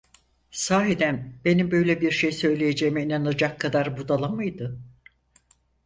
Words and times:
Sahiden 0.51 1.33
benim 1.45 1.71
böyle 1.71 2.01
bir 2.01 2.11
şey 2.11 2.31
söyleyeceğime 2.31 3.03
inanacak 3.03 3.59
kadar 3.59 3.97
budala 3.97 4.27
mıydı? 4.27 4.79